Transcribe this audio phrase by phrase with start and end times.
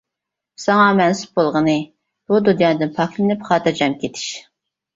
[0.61, 1.75] ساڭا مەنسۇپ بولغىنى،
[2.33, 4.29] بۇ دۇنيادىن پاكلىنىپ خاتىرجەم كېتىش.